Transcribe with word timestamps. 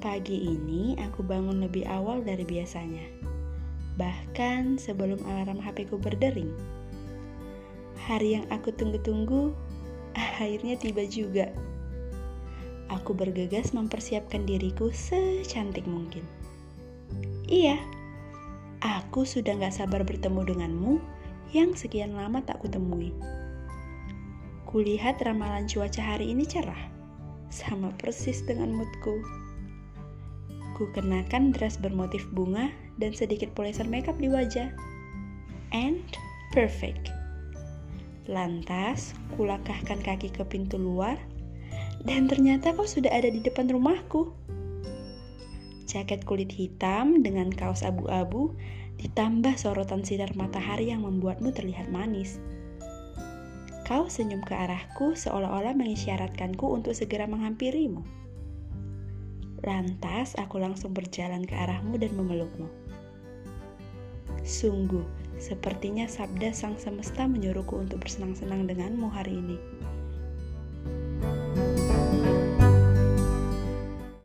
Pagi 0.00 0.48
ini 0.48 0.96
aku 0.96 1.20
bangun 1.20 1.60
lebih 1.60 1.84
awal 1.84 2.24
dari 2.24 2.40
biasanya. 2.48 3.04
Bahkan 4.00 4.80
sebelum 4.80 5.20
alarm 5.28 5.60
HP 5.60 5.92
ku 5.92 6.00
berdering. 6.00 6.48
Hari 8.08 8.40
yang 8.40 8.48
aku 8.48 8.72
tunggu-tunggu 8.72 9.52
akhirnya 10.16 10.80
tiba 10.80 11.04
juga. 11.04 11.52
Aku 12.88 13.12
bergegas 13.12 13.76
mempersiapkan 13.76 14.48
diriku 14.48 14.88
secantik 14.88 15.84
mungkin. 15.84 16.24
Iya, 17.44 17.76
aku 18.80 19.28
sudah 19.28 19.52
gak 19.60 19.84
sabar 19.84 20.00
bertemu 20.00 20.48
denganmu 20.48 20.96
yang 21.52 21.76
sekian 21.76 22.16
lama 22.16 22.40
tak 22.40 22.64
kutemui. 22.64 23.12
Kulihat 24.64 25.20
ramalan 25.20 25.68
cuaca 25.68 26.00
hari 26.00 26.32
ini 26.32 26.48
cerah, 26.48 26.88
sama 27.52 27.92
persis 28.00 28.40
dengan 28.48 28.72
moodku. 28.72 29.20
Ku 30.80 30.88
kenakan 30.96 31.52
dress 31.52 31.76
bermotif 31.76 32.24
bunga 32.32 32.72
dan 32.96 33.12
sedikit 33.12 33.52
polesan 33.52 33.92
makeup 33.92 34.16
di 34.16 34.32
wajah. 34.32 34.72
And 35.76 36.00
perfect. 36.56 37.12
Lantas, 38.24 39.12
kulakahkan 39.36 40.00
kaki 40.00 40.32
ke 40.32 40.40
pintu 40.48 40.80
luar 40.80 41.20
dan 42.08 42.32
ternyata 42.32 42.72
kau 42.72 42.88
sudah 42.88 43.12
ada 43.12 43.28
di 43.28 43.44
depan 43.44 43.68
rumahku. 43.68 44.32
Jaket 45.84 46.24
kulit 46.24 46.48
hitam 46.48 47.20
dengan 47.20 47.52
kaos 47.52 47.84
abu-abu 47.84 48.56
ditambah 49.04 49.60
sorotan 49.60 50.00
sinar 50.00 50.32
matahari 50.32 50.88
yang 50.88 51.04
membuatmu 51.04 51.52
terlihat 51.52 51.92
manis. 51.92 52.40
Kau 53.84 54.08
senyum 54.08 54.40
ke 54.48 54.56
arahku 54.56 55.12
seolah-olah 55.12 55.76
mengisyaratkanku 55.76 56.62
untuk 56.72 56.96
segera 56.96 57.28
menghampirimu. 57.28 58.00
Lantas 59.60 60.32
aku 60.40 60.56
langsung 60.56 60.96
berjalan 60.96 61.44
ke 61.44 61.52
arahmu 61.52 62.00
dan 62.00 62.16
memelukmu. 62.16 62.68
Sungguh, 64.40 65.04
sepertinya 65.36 66.08
sabda 66.08 66.50
sang 66.56 66.80
semesta 66.80 67.28
menyuruhku 67.28 67.76
untuk 67.76 68.00
bersenang-senang 68.00 68.64
denganmu 68.64 69.12
hari 69.12 69.36
ini. 69.36 69.60